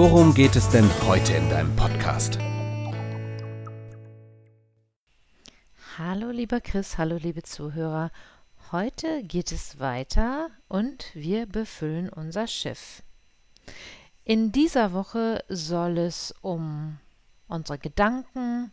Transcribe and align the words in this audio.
worum 0.00 0.32
geht 0.32 0.56
es 0.56 0.66
denn 0.70 0.88
heute 1.06 1.34
in 1.34 1.50
deinem 1.50 1.76
Podcast? 1.76 2.38
Hallo 5.98 6.30
lieber 6.30 6.62
Chris, 6.62 6.96
hallo 6.96 7.18
liebe 7.18 7.42
Zuhörer. 7.42 8.10
Heute 8.72 9.22
geht 9.22 9.52
es 9.52 9.78
weiter 9.78 10.48
und 10.68 11.10
wir 11.12 11.44
befüllen 11.44 12.08
unser 12.08 12.46
Schiff. 12.46 13.02
In 14.24 14.52
dieser 14.52 14.94
Woche 14.94 15.44
soll 15.50 15.98
es 15.98 16.34
um 16.40 16.96
unsere 17.46 17.76
Gedanken, 17.76 18.72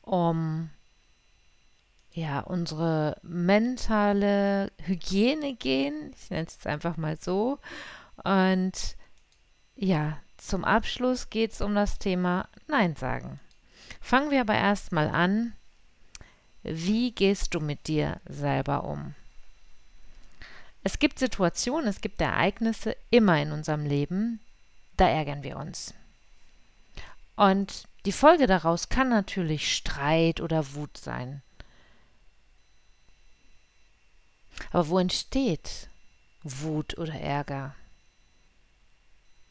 um 0.00 0.70
ja, 2.10 2.40
unsere 2.40 3.18
mentale 3.20 4.72
Hygiene 4.82 5.56
gehen. 5.56 6.14
Ich 6.14 6.30
nenne 6.30 6.46
es 6.46 6.54
jetzt 6.54 6.66
einfach 6.66 6.96
mal 6.96 7.18
so. 7.20 7.58
Und 8.24 8.96
ja, 9.76 10.16
zum 10.46 10.64
Abschluss 10.64 11.30
geht 11.30 11.52
es 11.52 11.60
um 11.60 11.74
das 11.74 11.98
Thema 11.98 12.48
Nein 12.66 12.96
sagen. 12.96 13.40
Fangen 14.00 14.30
wir 14.30 14.42
aber 14.42 14.54
erstmal 14.54 15.08
an. 15.08 15.54
Wie 16.62 17.12
gehst 17.12 17.54
du 17.54 17.60
mit 17.60 17.88
dir 17.88 18.20
selber 18.26 18.84
um? 18.84 19.14
Es 20.82 20.98
gibt 20.98 21.18
Situationen, 21.18 21.88
es 21.88 22.02
gibt 22.02 22.20
Ereignisse 22.20 22.96
immer 23.10 23.40
in 23.40 23.52
unserem 23.52 23.86
Leben, 23.86 24.40
da 24.98 25.08
ärgern 25.08 25.42
wir 25.42 25.56
uns. 25.56 25.94
Und 27.36 27.84
die 28.04 28.12
Folge 28.12 28.46
daraus 28.46 28.90
kann 28.90 29.08
natürlich 29.08 29.74
Streit 29.74 30.40
oder 30.40 30.74
Wut 30.74 30.98
sein. 30.98 31.42
Aber 34.70 34.88
wo 34.88 34.98
entsteht 34.98 35.88
Wut 36.42 36.98
oder 36.98 37.14
Ärger? 37.14 37.74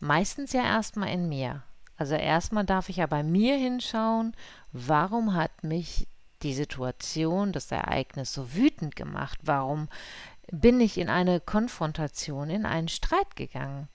Meistens 0.03 0.51
ja 0.51 0.63
erstmal 0.63 1.09
in 1.09 1.29
mir. 1.29 1.63
Also 1.95 2.15
erstmal 2.15 2.65
darf 2.65 2.89
ich 2.89 2.97
ja 2.97 3.07
bei 3.07 3.23
mir 3.23 3.55
hinschauen, 3.55 4.35
warum 4.73 5.33
hat 5.33 5.63
mich 5.63 6.07
die 6.41 6.53
Situation, 6.53 7.53
das 7.53 7.71
Ereignis 7.71 8.33
so 8.33 8.53
wütend 8.53 8.97
gemacht? 8.97 9.39
Warum 9.43 9.87
bin 10.51 10.81
ich 10.81 10.97
in 10.97 11.09
eine 11.09 11.39
Konfrontation, 11.39 12.49
in 12.49 12.65
einen 12.65 12.89
Streit 12.89 13.35
gegangen. 13.35 13.87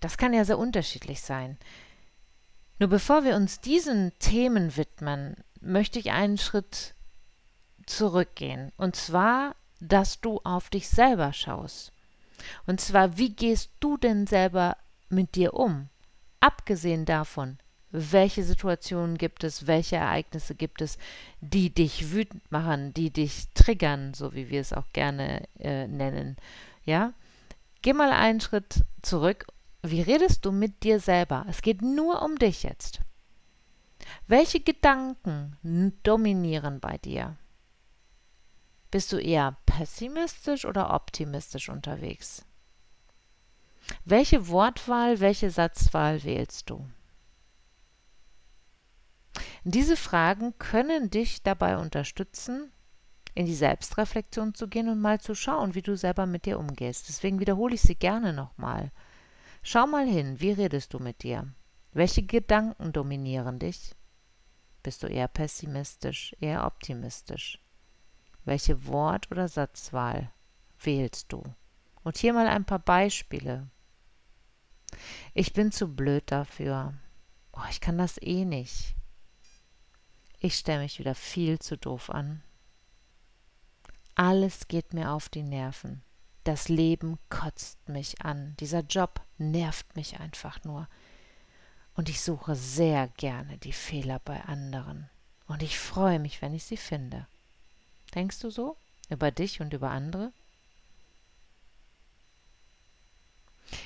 Das 0.00 0.16
kann 0.16 0.32
ja 0.32 0.44
sehr 0.44 0.58
unterschiedlich 0.58 1.20
sein. 1.20 1.58
Nur 2.78 2.88
bevor 2.88 3.24
wir 3.24 3.36
uns 3.36 3.60
diesen 3.60 4.12
Themen 4.18 4.76
widmen, 4.76 5.36
möchte 5.60 5.98
ich 5.98 6.10
einen 6.10 6.38
Schritt 6.38 6.94
zurückgehen. 7.86 8.72
Und 8.76 8.96
zwar, 8.96 9.54
dass 9.80 10.20
du 10.20 10.40
auf 10.44 10.70
dich 10.70 10.88
selber 10.88 11.32
schaust. 11.32 11.92
Und 12.66 12.80
zwar, 12.80 13.16
wie 13.16 13.30
gehst 13.30 13.70
du 13.80 13.96
denn 13.96 14.26
selber 14.26 14.76
mit 15.14 15.34
dir 15.34 15.54
um? 15.54 15.88
Abgesehen 16.40 17.04
davon, 17.04 17.58
welche 17.90 18.42
Situationen 18.42 19.16
gibt 19.16 19.44
es, 19.44 19.66
welche 19.66 19.96
Ereignisse 19.96 20.54
gibt 20.54 20.82
es, 20.82 20.98
die 21.40 21.70
dich 21.70 22.10
wütend 22.12 22.50
machen, 22.50 22.92
die 22.92 23.10
dich 23.10 23.48
triggern, 23.54 24.14
so 24.14 24.34
wie 24.34 24.50
wir 24.50 24.60
es 24.60 24.72
auch 24.72 24.92
gerne 24.92 25.46
äh, 25.58 25.86
nennen. 25.86 26.36
Ja? 26.84 27.12
Geh 27.82 27.92
mal 27.92 28.10
einen 28.10 28.40
Schritt 28.40 28.84
zurück. 29.02 29.46
Wie 29.82 30.00
redest 30.00 30.44
du 30.44 30.50
mit 30.50 30.82
dir 30.82 30.98
selber? 30.98 31.46
Es 31.48 31.62
geht 31.62 31.82
nur 31.82 32.22
um 32.22 32.36
dich 32.36 32.64
jetzt. 32.64 33.00
Welche 34.26 34.60
Gedanken 34.60 35.56
dominieren 36.02 36.80
bei 36.80 36.98
dir? 36.98 37.36
Bist 38.90 39.12
du 39.12 39.18
eher 39.18 39.56
pessimistisch 39.66 40.64
oder 40.64 40.94
optimistisch 40.94 41.68
unterwegs? 41.68 42.44
Welche 44.04 44.48
Wortwahl, 44.48 45.20
welche 45.20 45.50
Satzwahl 45.50 46.22
wählst 46.24 46.70
du? 46.70 46.86
Diese 49.64 49.96
Fragen 49.96 50.58
können 50.58 51.10
dich 51.10 51.42
dabei 51.42 51.78
unterstützen, 51.78 52.70
in 53.34 53.46
die 53.46 53.54
Selbstreflexion 53.54 54.54
zu 54.54 54.68
gehen 54.68 54.88
und 54.88 55.00
mal 55.00 55.20
zu 55.20 55.34
schauen, 55.34 55.74
wie 55.74 55.82
du 55.82 55.96
selber 55.96 56.26
mit 56.26 56.44
dir 56.44 56.58
umgehst. 56.58 57.08
Deswegen 57.08 57.40
wiederhole 57.40 57.74
ich 57.74 57.80
sie 57.80 57.96
gerne 57.96 58.32
nochmal. 58.32 58.92
Schau 59.62 59.86
mal 59.86 60.06
hin, 60.06 60.40
wie 60.40 60.52
redest 60.52 60.92
du 60.92 60.98
mit 60.98 61.22
dir? 61.22 61.52
Welche 61.92 62.22
Gedanken 62.22 62.92
dominieren 62.92 63.58
dich? 63.58 63.94
Bist 64.82 65.02
du 65.02 65.06
eher 65.06 65.28
pessimistisch, 65.28 66.36
eher 66.40 66.66
optimistisch? 66.66 67.58
Welche 68.44 68.86
Wort- 68.86 69.30
oder 69.30 69.48
Satzwahl 69.48 70.30
wählst 70.78 71.32
du? 71.32 71.42
Und 72.02 72.18
hier 72.18 72.34
mal 72.34 72.46
ein 72.46 72.66
paar 72.66 72.80
Beispiele. 72.80 73.70
Ich 75.34 75.52
bin 75.52 75.72
zu 75.72 75.94
blöd 75.94 76.24
dafür. 76.26 76.94
Oh, 77.52 77.64
ich 77.70 77.80
kann 77.80 77.98
das 77.98 78.20
eh 78.20 78.44
nicht. 78.44 78.94
Ich 80.40 80.56
stelle 80.56 80.82
mich 80.82 80.98
wieder 80.98 81.14
viel 81.14 81.58
zu 81.58 81.76
doof 81.76 82.10
an. 82.10 82.42
Alles 84.14 84.68
geht 84.68 84.92
mir 84.92 85.10
auf 85.12 85.28
die 85.28 85.42
Nerven. 85.42 86.02
Das 86.44 86.68
Leben 86.68 87.18
kotzt 87.30 87.88
mich 87.88 88.20
an. 88.22 88.54
Dieser 88.60 88.80
Job 88.80 89.22
nervt 89.38 89.96
mich 89.96 90.20
einfach 90.20 90.62
nur. 90.64 90.88
Und 91.94 92.08
ich 92.08 92.20
suche 92.20 92.54
sehr 92.54 93.08
gerne 93.08 93.56
die 93.58 93.72
Fehler 93.72 94.18
bei 94.18 94.42
anderen. 94.42 95.08
Und 95.46 95.62
ich 95.62 95.78
freue 95.78 96.18
mich, 96.18 96.42
wenn 96.42 96.54
ich 96.54 96.64
sie 96.64 96.76
finde. 96.76 97.26
Denkst 98.14 98.40
du 98.40 98.50
so? 98.50 98.76
Über 99.08 99.30
dich 99.30 99.60
und 99.60 99.72
über 99.72 99.90
andere? 99.90 100.32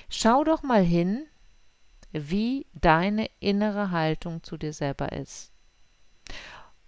Schau 0.08 0.44
doch 0.44 0.62
mal 0.62 0.82
hin, 0.82 1.26
wie 2.12 2.66
deine 2.72 3.28
innere 3.40 3.90
Haltung 3.90 4.42
zu 4.42 4.56
dir 4.56 4.72
selber 4.72 5.12
ist. 5.12 5.52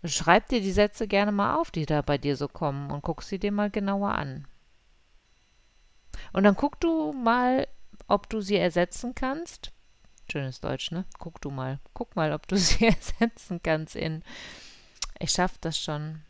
Schreib 0.05 0.49
dir 0.49 0.63
die 0.63 0.73
Sätze 0.73 1.07
gerne 1.07 1.31
mal 1.31 1.57
auf, 1.57 1.71
die 1.71 1.85
da 1.85 2.01
bei 2.01 2.17
dir 2.17 2.37
so 2.37 2.49
kommen 2.49 2.91
und 2.91 3.03
guck 3.03 3.23
sie 3.23 3.39
dir 3.39 3.53
mal 3.53 3.71
genauer 3.71 4.13
an. 4.15 4.47
Und 6.33 6.45
dann 6.45 6.57
guck 6.57 6.81
du 6.81 7.13
mal, 7.13 7.69
ob 8.07 8.29
du 8.31 8.41
sie 8.41 8.57
ersetzen 8.57 9.15
kannst. 9.15 9.73
Schönes 10.31 10.61
Deutsch, 10.61 10.91
ne? 10.91 11.05
Guck 11.19 11.41
du 11.41 11.51
mal. 11.51 11.81
Guck 11.93 12.17
mal, 12.17 12.33
ob 12.33 12.47
du 12.49 12.57
sie 12.59 12.87
ersetzen 12.87 13.63
kannst 13.63 13.95
in 13.97 14.23
Ich 15.19 15.33
schaff 15.33 15.59
das 15.59 15.79
schon. 15.79 16.23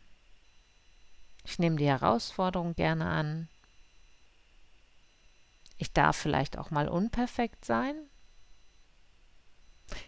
Ich 1.45 1.57
nehme 1.57 1.77
die 1.77 1.87
Herausforderung 1.87 2.75
gerne 2.75 3.05
an. 3.05 3.47
Ich 5.81 5.93
darf 5.93 6.15
vielleicht 6.15 6.59
auch 6.59 6.69
mal 6.69 6.87
unperfekt 6.87 7.65
sein. 7.65 7.95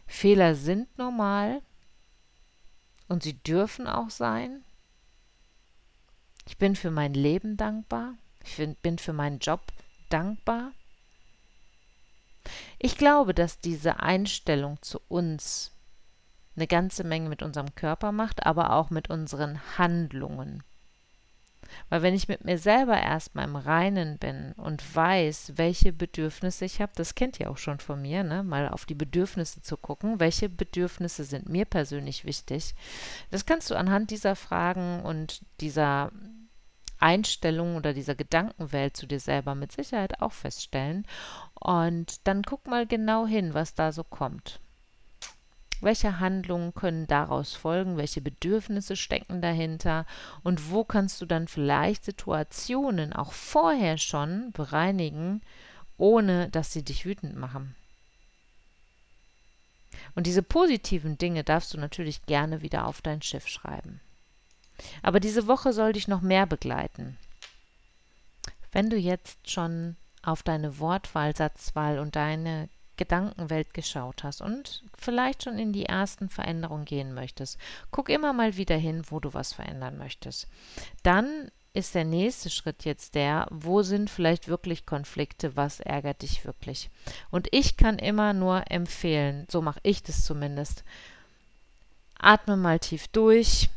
Fehler 0.06 0.54
sind 0.54 1.00
normal. 1.00 1.64
Und 3.08 3.24
sie 3.24 3.42
dürfen 3.42 3.88
auch 3.88 4.12
sein. 4.12 4.64
Ich 6.46 6.60
bin 6.60 6.76
für 6.76 6.92
mein 6.92 7.16
Leben 7.16 7.58
dankbar. 7.58 8.14
Ich 8.46 8.56
bin 8.84 9.00
für 9.00 9.14
meinen 9.14 9.40
Job 9.40 9.64
dankbar. 10.10 10.74
Ich 12.78 12.96
glaube, 12.96 13.34
dass 13.34 13.60
diese 13.60 14.00
Einstellung 14.00 14.80
zu 14.84 15.02
uns 15.08 15.72
eine 16.56 16.68
ganze 16.68 17.04
Menge 17.04 17.30
mit 17.30 17.42
unserem 17.42 17.74
Körper 17.74 18.12
macht, 18.12 18.46
aber 18.46 18.74
auch 18.74 18.92
mit 18.92 19.10
unseren 19.10 19.60
Handlungen. 19.80 20.62
Weil 21.90 22.02
wenn 22.02 22.14
ich 22.14 22.28
mit 22.28 22.44
mir 22.44 22.58
selber 22.58 23.00
erstmal 23.00 23.46
im 23.46 23.56
Reinen 23.56 24.18
bin 24.18 24.54
und 24.54 24.96
weiß, 24.96 25.54
welche 25.56 25.94
Bedürfnisse 25.94 26.66
ich 26.66 26.82
habe, 26.82 26.92
das 26.96 27.16
kennt 27.16 27.40
ihr 27.40 27.50
auch 27.50 27.58
schon 27.58 27.80
von 27.80 28.02
mir, 28.02 28.24
ne? 28.24 28.44
mal 28.44 28.70
auf 28.70 28.86
die 28.86 28.96
Bedürfnisse 28.96 29.62
zu 29.62 29.78
gucken, 29.78 30.20
welche 30.20 30.50
Bedürfnisse 30.50 31.24
sind 31.24 31.50
mir 31.50 31.66
persönlich 31.66 32.26
wichtig. 32.26 32.76
Das 33.32 33.46
kannst 33.46 33.70
du 33.72 33.76
anhand 33.76 34.12
dieser 34.12 34.36
Fragen 34.36 35.02
und 35.02 35.42
dieser 35.60 36.12
Einstellung 37.00 37.76
oder 37.76 37.94
dieser 37.94 38.16
Gedankenwelt 38.16 38.96
zu 38.96 39.06
dir 39.06 39.20
selber 39.20 39.56
mit 39.56 39.74
Sicherheit 39.74 40.22
auch 40.22 40.32
feststellen. 40.32 41.06
Und 41.54 42.28
dann 42.28 42.44
guck 42.44 42.66
mal 42.66 42.88
genau 42.88 43.28
hin, 43.28 43.54
was 43.54 43.76
da 43.76 43.92
so 43.92 44.04
kommt. 44.04 44.62
Welche 45.84 46.20
Handlungen 46.20 46.74
können 46.74 47.08
daraus 47.08 47.54
folgen? 47.54 47.98
Welche 47.98 48.22
Bedürfnisse 48.22 48.96
stecken 48.96 49.42
dahinter? 49.42 50.06
Und 50.42 50.72
wo 50.72 50.86
kannst 50.86 51.22
du 51.22 51.26
dann 51.26 51.48
vielleicht 51.48 52.06
Situationen 52.06 53.12
auch 53.12 53.34
vorher 53.34 53.98
schon 53.98 54.52
bereinigen, 54.54 55.42
ohne 55.98 56.50
dass 56.50 56.72
sie 56.72 56.84
dich 56.84 57.06
wütend 57.06 57.36
machen? 57.36 57.76
Und 60.16 60.26
diese 60.26 60.44
positiven 60.44 61.18
Dinge 61.18 61.44
darfst 61.44 61.74
du 61.74 61.78
natürlich 61.78 62.26
gerne 62.26 62.62
wieder 62.62 62.88
auf 62.88 63.02
dein 63.02 63.22
Schiff 63.22 63.48
schreiben. 63.48 64.00
Aber 65.02 65.20
diese 65.20 65.48
Woche 65.48 65.74
soll 65.74 65.94
dich 65.94 66.08
noch 66.08 66.22
mehr 66.22 66.46
begleiten. 66.46 67.18
Wenn 68.72 68.90
du 68.90 68.98
jetzt 68.98 69.50
schon 69.52 69.98
auf 70.22 70.44
deine 70.44 70.80
Wortwahl, 70.80 71.36
Satzwahl 71.36 72.00
und 72.00 72.16
deine 72.16 72.70
Gedankenwelt 72.98 73.74
geschaut 73.74 74.24
hast 74.24 74.42
und 74.42 74.84
vielleicht 74.98 75.44
schon 75.44 75.58
in 75.58 75.74
die 75.74 75.86
ersten 75.86 76.30
Veränderungen 76.30 76.86
gehen 76.86 77.14
möchtest, 77.14 77.58
guck 77.92 78.10
immer 78.10 78.34
mal 78.34 78.58
wieder 78.58 78.78
hin, 78.78 79.04
wo 79.10 79.20
du 79.20 79.34
was 79.34 79.54
verändern 79.54 79.98
möchtest. 79.98 80.48
Dann 81.02 81.50
ist 81.74 81.96
der 81.96 82.06
nächste 82.06 82.52
Schritt 82.52 82.86
jetzt 82.86 83.16
der, 83.16 83.48
wo 83.50 83.82
sind 83.82 84.10
vielleicht 84.10 84.48
wirklich 84.48 84.86
Konflikte, 84.86 85.56
was 85.56 85.80
ärgert 85.80 86.22
dich 86.22 86.46
wirklich? 86.46 86.92
Und 87.32 87.48
ich 87.52 87.78
kann 87.78 87.98
immer 87.98 88.34
nur 88.34 88.70
empfehlen, 88.70 89.48
so 89.50 89.62
mache 89.62 89.80
ich 89.82 90.04
das 90.04 90.24
zumindest, 90.24 90.84
atme 92.20 92.58
mal 92.58 92.80
tief 92.80 93.08
durch. 93.08 93.70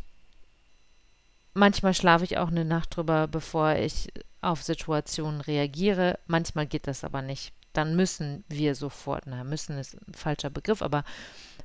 Manchmal 1.55 1.95
schlafe 1.95 2.25
ich 2.25 2.37
auch 2.37 2.49
eine 2.49 2.67
Nacht 2.67 2.97
drüber, 2.97 3.27
bevor 3.29 3.77
ich 3.77 4.13
auf 4.43 4.63
Situationen 4.63 5.41
reagiere. 5.41 6.19
Manchmal 6.27 6.67
geht 6.67 6.87
das 6.87 7.03
aber 7.03 7.23
nicht. 7.23 7.55
Dann 7.77 7.97
müssen 7.97 8.45
wir 8.49 8.75
sofort, 8.75 9.25
na, 9.27 9.45
müssen 9.45 9.79
ist 9.79 9.95
ein 9.95 10.15
falscher 10.15 10.51
Begriff, 10.51 10.83
aber 10.83 11.05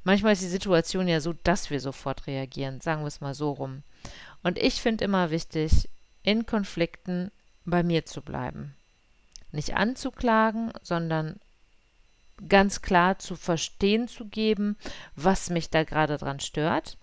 manchmal 0.04 0.34
ist 0.34 0.42
die 0.42 0.48
Situation 0.48 1.08
ja 1.08 1.22
so, 1.22 1.34
dass 1.34 1.70
wir 1.70 1.80
sofort 1.80 2.28
reagieren. 2.28 2.82
Sagen 2.82 3.02
wir 3.02 3.08
es 3.08 3.22
mal 3.22 3.34
so 3.34 3.52
rum. 3.52 3.84
Und 4.44 4.58
ich 4.58 4.82
finde 4.82 5.06
immer 5.06 5.32
wichtig, 5.32 5.90
in 6.24 6.46
Konflikten 6.46 7.32
bei 7.66 7.84
mir 7.84 8.06
zu 8.06 8.22
bleiben. 8.22 8.76
Nicht 9.52 9.76
anzuklagen, 9.76 10.72
sondern 10.82 11.40
ganz 12.48 12.82
klar 12.82 13.20
zu 13.20 13.36
verstehen 13.36 14.08
zu 14.08 14.26
geben, 14.26 14.78
was 15.16 15.50
mich 15.50 15.70
da 15.70 15.84
gerade 15.84 16.18
dran 16.18 16.40
stört. 16.40 16.98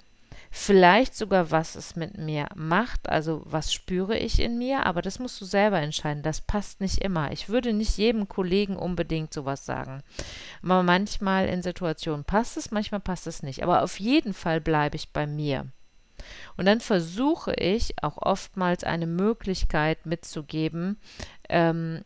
Vielleicht 0.50 1.15
sogar, 1.15 1.50
was 1.50 1.75
es 1.75 1.95
mit 1.95 2.17
mir 2.17 2.47
macht, 2.55 3.09
also 3.09 3.43
was 3.45 3.73
spüre 3.73 4.17
ich 4.17 4.41
in 4.41 4.59
mir, 4.59 4.87
aber 4.87 5.03
das 5.03 5.19
musst 5.19 5.41
du 5.41 5.45
selber 5.45 5.81
entscheiden. 5.81 6.23
Das 6.23 6.41
passt 6.41 6.81
nicht 6.81 6.99
immer. 6.99 7.33
Ich 7.33 7.49
würde 7.49 7.73
nicht 7.73 7.99
jedem 7.99 8.29
Kollegen 8.29 8.77
unbedingt 8.77 9.33
sowas 9.33 9.67
sagen. 9.67 10.03
Aber 10.62 10.83
manchmal 10.83 11.49
in 11.49 11.62
Situationen 11.62 12.25
passt 12.25 12.56
es, 12.56 12.71
manchmal 12.71 13.00
passt 13.00 13.27
es 13.27 13.43
nicht. 13.43 13.62
Aber 13.62 13.83
auf 13.83 14.00
jeden 14.00 14.33
Fall 14.33 14.61
bleibe 14.61 14.97
ich 14.97 15.12
bei 15.12 15.27
mir. 15.27 15.67
Und 16.56 16.67
dann 16.67 16.81
versuche 16.81 17.55
ich 17.55 18.03
auch 18.03 18.19
oftmals 18.19 18.85
eine 18.85 19.06
Möglichkeit 19.06 20.06
mitzugeben, 20.06 20.99
ähm, 21.49 22.03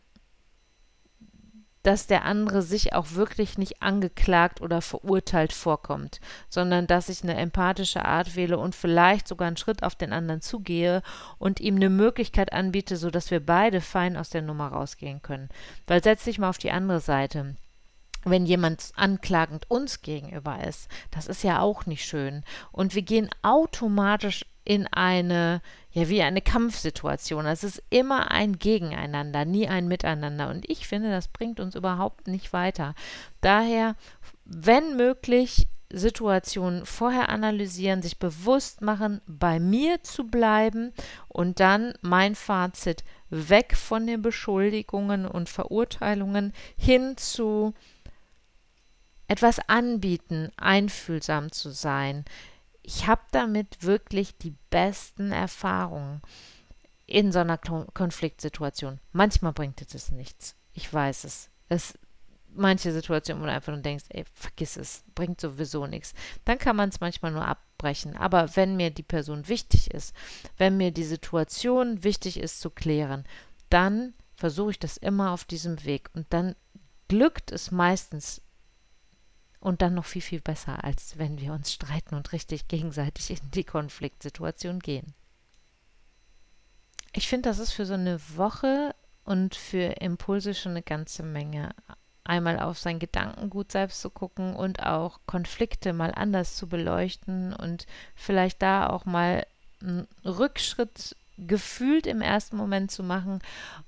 dass 1.83 2.07
der 2.07 2.25
andere 2.25 2.61
sich 2.61 2.93
auch 2.93 3.11
wirklich 3.11 3.57
nicht 3.57 3.81
angeklagt 3.81 4.61
oder 4.61 4.81
verurteilt 4.81 5.53
vorkommt, 5.53 6.19
sondern 6.49 6.87
dass 6.87 7.09
ich 7.09 7.23
eine 7.23 7.35
empathische 7.35 8.05
Art 8.05 8.35
wähle 8.35 8.57
und 8.57 8.73
vielleicht 8.73 9.27
sogar 9.27 9.47
einen 9.47 9.57
Schritt 9.57 9.83
auf 9.83 9.95
den 9.95 10.13
anderen 10.13 10.41
zugehe 10.41 11.03
und 11.37 11.59
ihm 11.59 11.75
eine 11.75 11.89
Möglichkeit 11.89 12.53
anbiete, 12.53 12.95
sodass 12.95 13.31
wir 13.31 13.45
beide 13.45 13.81
fein 13.81 14.17
aus 14.17 14.29
der 14.29 14.41
Nummer 14.41 14.69
rausgehen 14.69 15.21
können. 15.21 15.49
Weil 15.85 16.01
setz 16.01 16.23
dich 16.23 16.39
mal 16.39 16.49
auf 16.49 16.57
die 16.57 16.71
andere 16.71 17.01
Seite 17.01 17.55
wenn 18.25 18.45
jemand 18.45 18.91
anklagend 18.95 19.69
uns 19.69 20.01
gegenüber 20.01 20.63
ist. 20.65 20.89
Das 21.11 21.27
ist 21.27 21.43
ja 21.43 21.59
auch 21.59 21.85
nicht 21.85 22.05
schön. 22.05 22.43
Und 22.71 22.95
wir 22.95 23.01
gehen 23.01 23.29
automatisch 23.41 24.45
in 24.65 24.87
eine, 24.87 25.61
ja, 25.91 26.07
wie 26.09 26.21
eine 26.21 26.41
Kampfsituation. 26.41 27.45
Es 27.45 27.63
ist 27.63 27.83
immer 27.89 28.31
ein 28.31 28.59
Gegeneinander, 28.59 29.45
nie 29.45 29.67
ein 29.67 29.87
Miteinander. 29.87 30.49
Und 30.49 30.69
ich 30.69 30.87
finde, 30.87 31.09
das 31.09 31.27
bringt 31.27 31.59
uns 31.59 31.75
überhaupt 31.75 32.27
nicht 32.27 32.53
weiter. 32.53 32.95
Daher, 33.41 33.95
wenn 34.45 34.95
möglich, 34.95 35.67
Situationen 35.95 36.87
vorher 36.87 37.29
analysieren, 37.29 38.01
sich 38.01 38.17
bewusst 38.17 38.81
machen, 38.81 39.21
bei 39.27 39.59
mir 39.59 40.01
zu 40.01 40.25
bleiben 40.25 40.91
und 41.27 41.59
dann 41.59 41.93
mein 42.01 42.33
Fazit 42.33 43.03
weg 43.29 43.75
von 43.75 44.07
den 44.07 44.23
Beschuldigungen 44.23 45.27
und 45.27 45.49
Verurteilungen 45.49 46.51
hin 46.77 47.15
zu 47.15 47.75
etwas 49.27 49.59
anbieten, 49.67 50.51
einfühlsam 50.57 51.51
zu 51.51 51.71
sein. 51.71 52.25
Ich 52.81 53.07
habe 53.07 53.21
damit 53.31 53.83
wirklich 53.83 54.37
die 54.37 54.55
besten 54.69 55.31
Erfahrungen 55.31 56.21
in 57.05 57.31
so 57.31 57.39
einer 57.39 57.57
Konfliktsituation. 57.57 58.99
Manchmal 59.11 59.53
bringt 59.53 59.81
es 59.81 60.11
nichts. 60.11 60.55
Ich 60.73 60.91
weiß 60.91 61.23
es. 61.23 61.49
Es 61.69 61.97
manche 62.55 62.91
Situationen, 62.91 63.41
wo 63.41 63.47
du 63.47 63.51
einfach 63.51 63.73
nur 63.73 63.81
denkst, 63.81 64.05
ey, 64.09 64.25
vergiss 64.33 64.77
es, 64.77 65.03
bringt 65.15 65.41
sowieso 65.41 65.87
nichts. 65.87 66.13
Dann 66.45 66.57
kann 66.57 66.75
man 66.75 66.89
es 66.89 66.99
manchmal 66.99 67.31
nur 67.31 67.45
abbrechen. 67.45 68.15
Aber 68.15 68.55
wenn 68.55 68.75
mir 68.75 68.91
die 68.91 69.03
Person 69.03 69.47
wichtig 69.47 69.91
ist, 69.91 70.15
wenn 70.57 70.77
mir 70.77 70.91
die 70.91 71.03
Situation 71.03 72.03
wichtig 72.03 72.39
ist 72.39 72.59
zu 72.59 72.69
klären, 72.69 73.25
dann 73.69 74.13
versuche 74.35 74.71
ich 74.71 74.79
das 74.79 74.97
immer 74.97 75.31
auf 75.31 75.45
diesem 75.45 75.83
Weg. 75.83 76.09
Und 76.13 76.27
dann 76.29 76.55
glückt 77.07 77.51
es 77.51 77.71
meistens 77.71 78.41
und 79.63 79.81
dann 79.81 79.93
noch 79.93 80.05
viel, 80.05 80.21
viel 80.21 80.41
besser, 80.41 80.83
als 80.83 81.17
wenn 81.17 81.39
wir 81.39 81.53
uns 81.53 81.71
streiten 81.71 82.15
und 82.15 82.33
richtig 82.33 82.67
gegenseitig 82.67 83.29
in 83.29 83.51
die 83.51 83.63
Konfliktsituation 83.63 84.79
gehen. 84.79 85.13
Ich 87.13 87.29
finde, 87.29 87.49
das 87.49 87.59
ist 87.59 87.71
für 87.71 87.85
so 87.85 87.93
eine 87.93 88.19
Woche 88.35 88.93
und 89.23 89.55
für 89.55 90.01
Impulse 90.01 90.53
schon 90.53 90.73
eine 90.73 90.81
ganze 90.81 91.23
Menge. 91.23 91.73
Einmal 92.25 92.59
auf 92.59 92.77
sein 92.77 92.99
Gedankengut 92.99 93.71
selbst 93.71 94.01
zu 94.01 94.09
gucken 94.09 94.53
und 94.53 94.83
auch 94.83 95.21
Konflikte 95.27 95.93
mal 95.93 96.13
anders 96.13 96.57
zu 96.57 96.67
beleuchten 96.67 97.53
und 97.53 97.85
vielleicht 98.15 98.61
da 98.61 98.87
auch 98.87 99.05
mal 99.05 99.45
einen 99.81 100.07
Rückschritt 100.25 101.15
gefühlt 101.37 102.07
im 102.07 102.21
ersten 102.21 102.57
Moment 102.57 102.91
zu 102.91 103.03
machen 103.03 103.39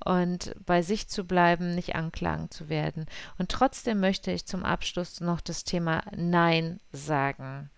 und 0.03 0.55
bei 0.65 0.81
sich 0.81 1.07
zu 1.07 1.25
bleiben, 1.25 1.75
nicht 1.75 1.95
anklagen 1.95 2.49
zu 2.49 2.69
werden. 2.69 3.05
Und 3.37 3.49
trotzdem 3.49 3.99
möchte 3.99 4.31
ich 4.31 4.45
zum 4.45 4.63
Abschluss 4.63 5.21
noch 5.21 5.41
das 5.41 5.63
Thema 5.63 6.03
Nein 6.15 6.79
sagen 6.91 7.69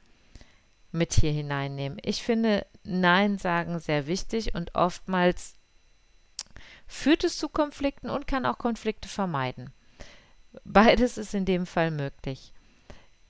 mit 0.92 1.14
hier 1.14 1.32
hineinnehmen. 1.32 2.00
Ich 2.04 2.24
finde 2.24 2.66
Nein 2.84 3.38
sagen 3.38 3.80
sehr 3.80 4.08
wichtig 4.08 4.56
und 4.56 4.76
oftmals 4.76 5.54
führt 6.88 7.24
es 7.24 7.38
zu 7.38 7.50
Konflikten 7.50 8.10
und 8.10 8.28
kann 8.28 8.46
auch 8.46 8.58
Konflikte 8.58 9.10
vermeiden. 9.10 9.72
Beides 10.64 11.18
ist 11.18 11.34
in 11.34 11.46
dem 11.46 11.66
Fall 11.66 11.92
möglich. 11.92 12.54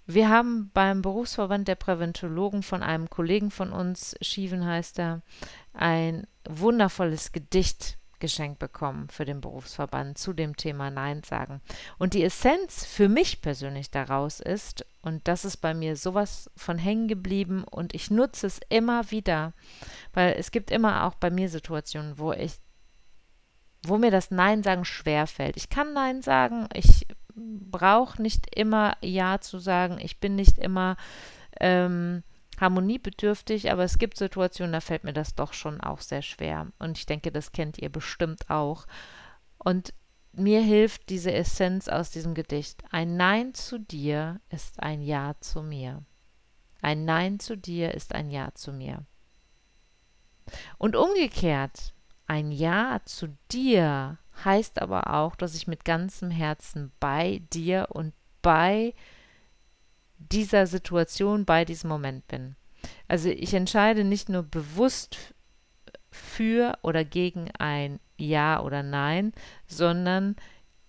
Wir 0.10 0.30
haben 0.30 0.72
beim 0.74 1.02
Berufsverband 1.02 1.68
der 1.68 1.76
Präventologen 1.76 2.64
von 2.64 2.82
einem 2.82 3.10
Kollegen 3.10 3.52
von 3.52 3.74
uns, 3.74 4.16
Schieven 4.22 4.66
heißt 4.66 5.00
er, 5.00 5.22
ein 5.74 6.26
wundervolles 6.48 7.34
Gedicht 7.34 7.98
geschenkt 8.20 8.58
bekommen 8.58 9.10
für 9.10 9.26
den 9.26 9.42
Berufsverband 9.42 10.18
zu 10.18 10.32
dem 10.32 10.56
Thema 10.56 10.90
Nein 10.90 11.24
sagen. 11.24 11.62
Und 11.98 12.14
die 12.14 12.24
Essenz 12.24 12.86
für 12.86 13.10
mich 13.10 13.42
persönlich 13.42 13.92
daraus 13.92 14.40
ist, 14.40 14.86
und 15.02 15.28
das 15.28 15.44
ist 15.44 15.58
bei 15.58 15.74
mir 15.74 15.98
sowas 15.98 16.50
von 16.56 16.78
hängen 16.78 17.10
geblieben 17.10 17.66
und 17.66 17.94
ich 17.94 18.10
nutze 18.10 18.48
es 18.48 18.62
immer 18.70 19.12
wieder, 19.12 19.54
weil 20.14 20.36
es 20.38 20.52
gibt 20.52 20.72
immer 20.72 21.04
auch 21.04 21.16
bei 21.16 21.30
mir 21.30 21.50
Situationen, 21.50 22.18
wo 22.18 22.32
ich, 22.32 22.54
wo 23.86 23.98
mir 23.98 24.12
das 24.12 24.32
Nein 24.32 24.64
sagen 24.64 24.86
schwerfällt. 24.86 25.58
Ich 25.58 25.70
kann 25.70 25.94
Nein 25.94 26.22
sagen, 26.22 26.70
ich 26.74 27.06
brauche 27.38 28.22
nicht 28.22 28.56
immer 28.56 28.98
Ja 29.02 29.40
zu 29.40 29.60
sagen. 29.60 30.00
Ich 30.00 30.20
bin 30.20 30.36
nicht 30.36 30.58
immer 30.58 30.98
ähm, 31.60 32.24
harmoniebedürftig, 32.60 33.72
aber 33.72 33.84
es 33.84 33.98
gibt 33.98 34.18
Situationen, 34.18 34.74
da 34.74 34.82
fällt 34.82 35.04
mir 35.04 35.14
das 35.14 35.36
doch 35.36 35.54
schon 35.54 35.80
auch 35.82 36.02
sehr 36.02 36.22
schwer. 36.22 36.68
Und 36.80 36.98
ich 36.98 37.06
denke, 37.06 37.32
das 37.32 37.52
kennt 37.52 37.78
ihr 37.78 37.90
bestimmt 37.90 38.50
auch. 38.50 38.88
Und 39.58 39.94
mir 40.34 40.62
hilft 40.62 41.10
diese 41.10 41.34
Essenz 41.34 41.88
aus 41.88 42.12
diesem 42.12 42.34
Gedicht. 42.34 42.84
Ein 42.92 43.18
Nein 43.18 43.54
zu 43.54 43.80
dir 43.80 44.40
ist 44.50 44.82
ein 44.82 45.02
Ja 45.02 45.36
zu 45.40 45.64
mir. 45.64 46.04
Ein 46.82 47.06
Nein 47.06 47.40
zu 47.40 47.58
dir 47.58 47.94
ist 47.94 48.14
ein 48.14 48.30
Ja 48.30 48.54
zu 48.54 48.72
mir. 48.72 49.04
Und 50.78 50.96
umgekehrt, 50.96 51.94
ein 52.28 52.52
Ja 52.52 53.02
zu 53.06 53.36
dir 53.52 54.20
heißt 54.44 54.82
aber 54.82 55.14
auch, 55.14 55.36
dass 55.36 55.56
ich 55.56 55.68
mit 55.68 55.86
ganzem 55.86 56.30
Herzen 56.30 56.92
bei 57.00 57.42
dir 57.54 57.88
und 57.90 58.14
bei 58.42 58.94
dieser 60.18 60.68
Situation, 60.68 61.46
bei 61.46 61.66
diesem 61.66 61.90
Moment 61.90 62.28
bin. 62.28 62.56
Also 63.08 63.30
ich 63.30 63.54
entscheide 63.54 64.04
nicht 64.04 64.30
nur 64.30 64.44
bewusst 64.44 65.34
für 66.12 66.78
oder 66.82 67.04
gegen 67.04 67.52
ein 67.58 68.00
Ja 68.18 68.62
oder 68.62 68.84
Nein, 68.84 69.34
sondern 69.68 70.36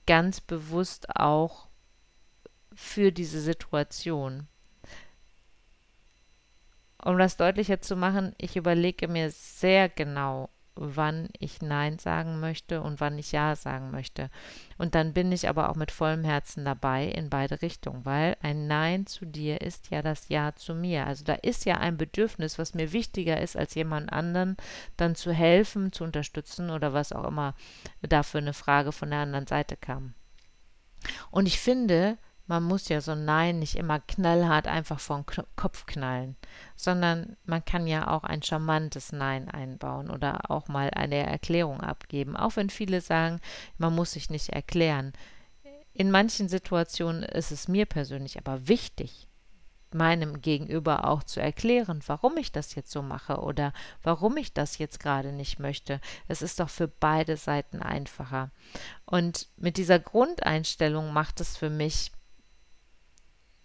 ganz 0.07 0.41
bewusst 0.41 1.17
auch 1.17 1.69
für 2.75 3.13
diese 3.13 3.41
Situation. 3.41 4.47
Um 7.05 7.19
das 7.19 7.37
deutlicher 7.37 7.81
zu 7.81 7.97
machen, 7.97 8.35
ich 8.39 8.57
überlege 8.57 9.09
mir 9.09 9.31
sehr 9.31 9.89
genau, 9.89 10.51
wann 10.81 11.29
ich 11.39 11.61
Nein 11.61 11.99
sagen 11.99 12.41
möchte 12.41 12.83
und 12.83 13.01
wann 13.01 13.19
ich 13.19 13.33
Ja 13.33 13.57
sagen 13.57 13.91
möchte. 13.91 14.31
Und 14.77 14.95
dann 14.95 15.13
bin 15.13 15.33
ich 15.33 15.49
aber 15.49 15.71
auch 15.71 15.75
mit 15.75 15.91
vollem 15.91 16.25
Herzen 16.25 16.65
dabei 16.65 17.07
in 17.07 17.31
beide 17.31 17.61
Richtungen, 17.63 18.05
weil 18.05 18.37
ein 18.43 18.67
Nein 18.67 19.07
zu 19.07 19.27
dir 19.27 19.61
ist 19.61 19.91
ja 19.91 20.03
das 20.03 20.29
Ja 20.29 20.55
zu 20.55 20.75
mir. 20.75 21.07
Also 21.07 21.25
da 21.25 21.35
ist 21.35 21.65
ja 21.65 21.79
ein 21.79 21.97
Bedürfnis, 21.97 22.59
was 22.59 22.75
mir 22.75 22.93
wichtiger 22.93 23.41
ist, 23.41 23.57
als 23.57 23.75
jemand 23.75 24.13
anderen 24.13 24.57
dann 24.97 25.15
zu 25.15 25.33
helfen, 25.33 25.93
zu 25.93 26.05
unterstützen 26.05 26.71
oder 26.71 26.93
was 26.93 27.13
auch 27.13 27.25
immer 27.25 27.55
dafür 28.03 28.41
eine 28.41 28.55
Frage 28.55 28.93
von 28.93 29.11
der 29.11 29.21
anderen 29.21 29.47
Seite 29.47 29.77
kam. 29.77 30.15
Und 31.31 31.47
ich 31.47 31.59
finde, 31.59 32.19
man 32.49 32.65
muss 32.65 32.89
ja 32.89 33.01
so 33.01 33.13
ein 33.13 33.25
Nein 33.25 33.59
nicht 33.59 33.77
immer 33.77 34.01
knallhart 34.01 34.67
einfach 34.67 34.99
vor 34.99 35.19
den 35.23 35.45
Kopf 35.55 35.87
knallen, 35.87 36.37
sondern 36.75 37.37
man 37.45 37.65
kann 37.65 37.87
ja 37.87 38.09
auch 38.09 38.25
ein 38.25 38.43
charmantes 38.43 39.13
Nein 39.13 39.49
einbauen 39.49 40.11
oder 40.11 40.51
auch 40.51 40.67
mal 40.69 40.91
eine 40.91 41.27
Erklärung 41.27 41.81
abgeben, 41.81 42.37
auch 42.37 42.57
wenn 42.57 42.71
viele 42.71 43.01
sagen, 43.01 43.41
man 43.77 43.95
muss 43.95 44.13
sich 44.13 44.31
nicht 44.31 44.49
erklären. 44.49 45.13
In 45.93 46.11
manchen 46.11 46.49
Situationen 46.49 47.23
ist 47.23 47.53
es 47.53 47.69
mir 47.69 47.85
persönlich 47.85 48.39
aber 48.39 48.67
wichtig, 48.67 49.29
meinem 49.93 50.41
Gegenüber 50.41 51.07
auch 51.09 51.23
zu 51.23 51.41
erklären, 51.41 52.03
warum 52.07 52.37
ich 52.37 52.53
das 52.53 52.75
jetzt 52.75 52.91
so 52.91 53.03
mache 53.03 53.39
oder 53.39 53.73
warum 54.03 54.37
ich 54.37 54.53
das 54.53 54.79
jetzt 54.79 55.01
gerade 55.01 55.33
nicht 55.33 55.59
möchte. 55.59 56.01
Es 56.29 56.43
ist 56.43 56.61
doch 56.61 56.69
für 56.69 56.89
beide 56.89 57.37
Seiten 57.37 57.81
einfacher. 57.81 58.51
Und 59.07 59.49
mit 59.57 59.77
dieser 59.77 59.99
Grundeinstellung 59.99 61.13
macht 61.13 61.41
es 61.41 61.57
für 61.57 61.71
mich 61.71 62.13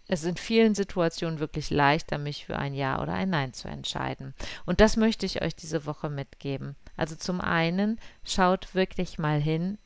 es 0.06 0.24
in 0.24 0.36
vielen 0.36 0.74
Situationen 0.74 1.38
wirklich 1.40 1.70
leichter, 1.70 2.18
mich 2.18 2.44
für 2.44 2.56
ein 2.56 2.74
Ja 2.74 3.00
oder 3.00 3.14
ein 3.14 3.30
Nein 3.30 3.52
zu 3.52 3.68
entscheiden. 3.68 4.34
Und 4.66 4.80
das 4.80 4.96
möchte 4.96 5.24
ich 5.24 5.42
euch 5.42 5.56
diese 5.56 5.86
Woche 5.86 6.10
mitgeben. 6.10 6.76
Also 6.96 7.16
zum 7.16 7.40
einen 7.40 7.98
schaut 8.22 8.74
wirklich 8.74 9.18
mal 9.18 9.40
hin, 9.40 9.78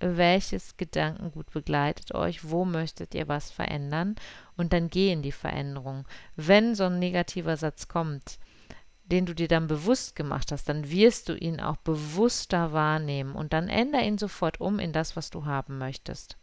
welches 0.00 0.76
Gedankengut 0.76 1.52
begleitet 1.52 2.14
euch, 2.14 2.50
wo 2.50 2.64
möchtet 2.64 3.14
ihr 3.14 3.28
was 3.28 3.50
verändern 3.50 4.16
und 4.56 4.72
dann 4.72 4.88
geh 4.88 5.12
in 5.12 5.22
die 5.22 5.32
Veränderung. 5.32 6.06
Wenn 6.36 6.74
so 6.74 6.84
ein 6.84 6.98
negativer 6.98 7.56
Satz 7.56 7.86
kommt, 7.86 8.38
den 9.04 9.26
du 9.26 9.34
dir 9.34 9.48
dann 9.48 9.66
bewusst 9.66 10.16
gemacht 10.16 10.52
hast, 10.52 10.68
dann 10.68 10.90
wirst 10.90 11.28
du 11.28 11.34
ihn 11.34 11.60
auch 11.60 11.76
bewusster 11.76 12.72
wahrnehmen 12.72 13.34
und 13.34 13.52
dann 13.52 13.68
ändere 13.68 14.04
ihn 14.04 14.18
sofort 14.18 14.60
um 14.60 14.78
in 14.78 14.92
das, 14.92 15.16
was 15.16 15.30
du 15.30 15.44
haben 15.44 15.78
möchtest 15.78 16.39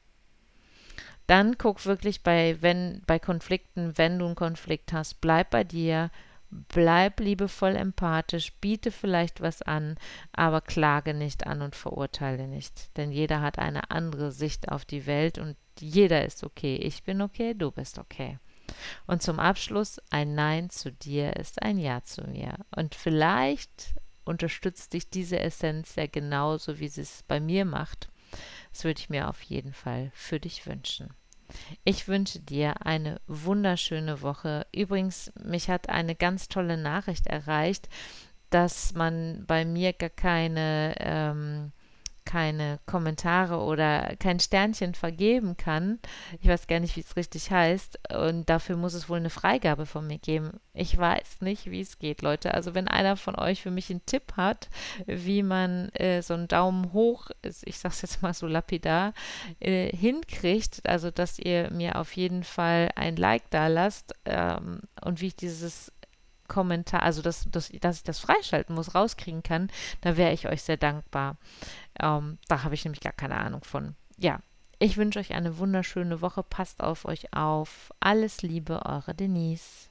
dann 1.28 1.58
guck 1.58 1.86
wirklich 1.86 2.24
bei, 2.24 2.58
wenn, 2.62 3.02
bei 3.06 3.20
Konflikten, 3.20 3.98
wenn 3.98 4.18
du 4.18 4.26
einen 4.26 4.36
Konflikt 4.36 4.94
hast, 4.94 5.22
bleib 5.22 5.50
bei 5.50 5.64
dir, 5.64 6.10
bleib 6.50 7.20
liebevoll 7.20 7.76
empathisch, 7.76 8.54
biete 8.62 8.92
vielleicht 8.92 9.42
was 9.42 9.62
an, 9.62 9.98
aber 10.32 10.62
klage 10.62 11.14
nicht 11.14 11.46
an 11.46 11.62
und 11.62 11.76
verurteile 11.76 12.48
nicht. 12.48 12.96
Denn 12.98 13.12
jeder 13.12 13.42
hat 13.42 13.60
eine 13.60 13.92
andere 13.92 14.32
Sicht 14.32 14.70
auf 14.70 14.86
die 14.86 15.06
Welt 15.06 15.38
und 15.38 15.58
jeder 15.80 16.26
ist 16.26 16.44
okay. 16.44 16.78
Ich 16.78 17.04
bin 17.04 17.22
okay, 17.22 17.54
du 17.54 17.72
bist 17.72 18.00
okay. 18.00 18.40
Und 19.06 19.22
zum 19.22 19.40
Abschluss, 19.40 20.02
ein 20.10 20.36
Nein 20.36 20.70
zu 20.70 20.92
dir 20.92 21.36
ist 21.36 21.62
ein 21.62 21.78
Ja 21.78 22.04
zu 22.04 22.24
mir. 22.24 22.56
Und 22.76 22.96
vielleicht 22.96 23.96
unterstützt 24.26 24.94
dich 24.94 25.10
diese 25.10 25.40
Essenz 25.40 25.96
ja 25.96 26.08
genauso, 26.08 26.80
wie 26.80 26.90
sie 26.90 27.02
es 27.02 27.24
bei 27.28 27.40
mir 27.40 27.66
macht. 27.66 28.10
Das 28.78 28.84
würde 28.84 29.00
ich 29.00 29.10
mir 29.10 29.28
auf 29.28 29.42
jeden 29.42 29.74
Fall 29.74 30.12
für 30.14 30.40
dich 30.40 30.68
wünschen. 30.68 31.10
Ich 31.84 32.08
wünsche 32.08 32.40
dir 32.40 32.86
eine 32.86 33.20
wunderschöne 33.26 34.22
Woche. 34.22 34.68
Übrigens, 34.72 35.32
mich 35.44 35.68
hat 35.72 35.90
eine 35.90 36.14
ganz 36.14 36.48
tolle 36.48 36.78
Nachricht 36.78 37.26
erreicht, 37.26 37.90
dass 38.52 38.94
man 38.94 39.46
bei 39.48 39.66
mir 39.66 39.94
gar 39.94 40.12
keine 40.12 40.94
ähm, 41.00 41.72
keine 42.28 42.80
Kommentare 42.86 43.58
oder 43.60 44.16
kein 44.20 44.40
Sternchen 44.40 44.94
vergeben 44.94 45.56
kann. 45.56 45.98
Ich 46.42 46.48
weiß 46.48 46.68
gar 46.68 46.80
nicht, 46.80 46.96
wie 46.98 47.00
es 47.02 47.16
richtig 47.16 47.50
heißt. 47.50 48.00
Und 48.14 48.50
dafür 48.50 48.76
muss 48.76 48.94
es 48.94 49.10
wohl 49.10 49.18
eine 49.18 49.30
Freigabe 49.30 49.86
von 49.86 50.06
mir 50.06 50.20
geben. 50.20 50.60
Ich 50.74 50.96
weiß 50.96 51.42
nicht, 51.42 51.72
wie 51.72 51.82
es 51.82 51.98
geht, 51.98 52.22
Leute. 52.22 52.54
Also 52.54 52.76
wenn 52.76 52.88
einer 52.88 53.16
von 53.16 53.36
euch 53.36 53.62
für 53.62 53.72
mich 53.72 53.90
einen 53.90 54.06
Tipp 54.06 54.34
hat, 54.36 54.70
wie 55.06 55.42
man 55.42 55.90
äh, 55.94 56.22
so 56.22 56.34
einen 56.34 56.50
Daumen 56.50 56.92
hoch, 56.92 57.30
ich 57.64 57.80
sag's 57.80 58.02
jetzt 58.02 58.22
mal 58.22 58.34
so 58.34 58.46
lapidar, 58.46 59.14
äh, 59.60 59.90
hinkriegt, 59.96 60.82
also 60.88 61.10
dass 61.10 61.40
ihr 61.40 61.72
mir 61.72 61.96
auf 61.96 62.12
jeden 62.12 62.44
Fall 62.44 62.90
ein 62.96 63.16
Like 63.16 63.50
da 63.52 63.68
lasst 63.68 64.14
ähm, 64.26 64.82
und 65.02 65.22
wie 65.22 65.28
ich 65.28 65.36
dieses 65.38 65.94
Kommentar, 66.48 67.04
also 67.04 67.22
dass, 67.22 67.46
dass, 67.52 67.70
dass 67.70 67.98
ich 67.98 68.04
das 68.04 68.20
freischalten 68.20 68.76
muss, 68.76 68.96
rauskriegen 68.96 69.44
kann, 69.44 69.70
da 70.02 70.18
wäre 70.18 70.34
ich 70.34 70.48
euch 70.48 70.64
sehr 70.64 70.78
dankbar. 70.78 71.38
Ähm, 72.00 72.38
da 72.48 72.64
habe 72.64 72.76
ich 72.76 72.84
nämlich 72.84 73.02
gar 73.02 73.14
keine 73.14 73.38
Ahnung 73.38 73.64
von. 73.64 73.96
Ja, 74.18 74.40
ich 74.80 74.98
wünsche 74.98 75.20
euch 75.20 75.34
eine 75.34 75.58
wunderschöne 75.58 76.22
Woche. 76.22 76.44
Passt 76.44 76.82
auf 76.82 77.06
euch 77.06 77.34
auf. 77.34 77.92
Alles 78.00 78.42
Liebe, 78.42 78.86
eure 78.86 79.16
Denise. 79.16 79.90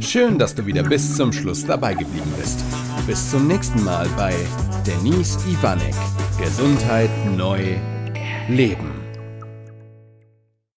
Schön, 0.00 0.38
dass 0.38 0.54
du 0.54 0.64
wieder 0.64 0.82
bis 0.84 1.16
zum 1.16 1.32
Schluss 1.32 1.66
dabei 1.66 1.92
geblieben 1.92 2.32
bist. 2.38 2.64
Bis 3.06 3.30
zum 3.30 3.46
nächsten 3.46 3.84
Mal 3.84 4.08
bei 4.16 4.34
Denise 4.86 5.38
Ivanek. 5.46 5.94
Gesundheit 6.38 7.10
neu 7.36 7.76
leben. 8.48 8.97